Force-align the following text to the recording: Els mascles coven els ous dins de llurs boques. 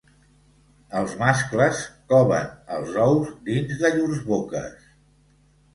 Els 1.01 1.13
mascles 1.19 1.83
coven 2.15 2.49
els 2.79 2.99
ous 3.05 3.31
dins 3.53 3.79
de 3.85 3.95
llurs 3.99 4.27
boques. 4.33 4.91